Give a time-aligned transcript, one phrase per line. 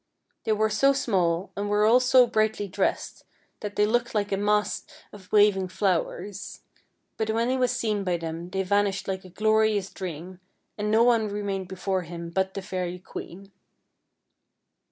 [0.45, 3.23] They were so small, and were all so brightly dressed,
[3.59, 4.79] that they looked like a mass
[5.13, 6.61] of 34 FAIRY TALES waving flowers;
[7.17, 10.39] but when he was seen by them they vanished like a glorious dream,
[10.75, 13.51] and no one remained before him but the fairy queen.